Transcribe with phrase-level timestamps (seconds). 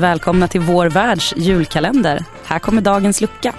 [0.00, 2.18] Välkomna till Vår Världs julkalender.
[2.50, 3.52] Här kommer dagens lucka.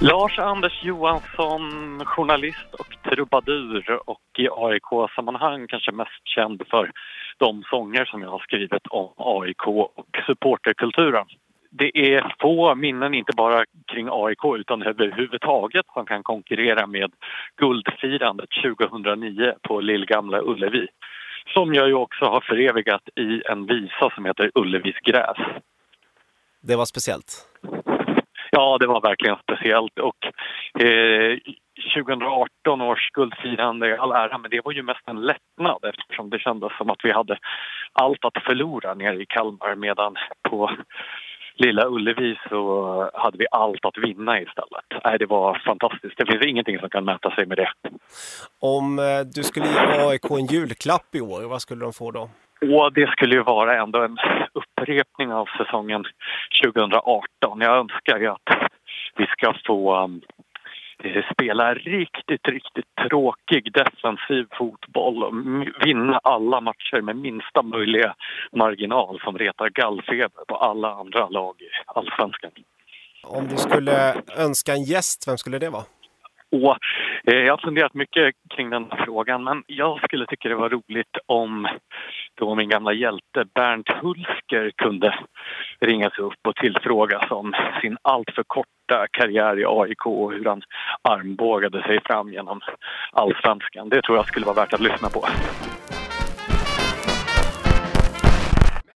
[0.00, 1.64] Lars-Anders Johansson,
[2.04, 6.90] journalist och trubadur och i AIK-sammanhang kanske mest känd för
[7.38, 11.26] de sånger som jag har skrivit om AIK och supporterkulturen.
[11.70, 17.10] Det är få minnen, inte bara kring AIK utan överhuvudtaget som kan konkurrera med
[17.56, 20.86] guldfirandet 2009 på Lillgamla Ullevi
[21.52, 25.36] som jag ju också har förevigat i en visa som heter Ullevis gräs.
[26.60, 27.46] Det var speciellt?
[28.50, 29.98] Ja, det var verkligen speciellt.
[29.98, 30.26] Och
[30.84, 31.38] eh,
[31.94, 36.38] 2018 års guldfirande i all ära, men det var ju mest en lättnad eftersom det
[36.38, 37.38] kändes som att vi hade
[37.92, 40.14] allt att förlora nere i Kalmar medan
[40.48, 40.70] på
[41.60, 45.04] Lilla Ullevi så hade vi allt att vinna istället.
[45.04, 46.16] Nej, det var fantastiskt.
[46.16, 47.70] Det finns ingenting som kan mäta sig med det.
[48.60, 52.30] Om eh, du skulle ge AIK en julklapp i år, vad skulle de få då?
[52.60, 54.18] Och det skulle ju vara ändå en
[54.52, 56.04] upprepning av säsongen
[56.64, 57.60] 2018.
[57.60, 58.70] Jag önskar ju att
[59.16, 60.20] vi ska få um,
[61.34, 65.34] spela riktigt, riktigt tråkig defensiv fotboll och
[65.86, 68.14] vinna alla matcher med minsta möjliga
[68.52, 72.50] marginal som retar gallfeber på alla andra lag i allsvenskan.
[73.22, 75.84] Om du skulle önska en gäst, vem skulle det vara?
[76.52, 76.76] Och,
[77.26, 80.68] eh, jag har funderat mycket kring den här frågan men jag skulle tycka det var
[80.68, 81.68] roligt om
[82.34, 85.18] då min gamla hjälte Bernt Hulsker kunde
[85.80, 90.62] ringas upp och tillfrågas om sin alltför korta karriär i AIK och hur han
[91.02, 92.60] armbågade sig fram genom
[93.12, 93.88] allsvenskan.
[93.88, 95.24] Det tror jag skulle vara värt att lyssna på.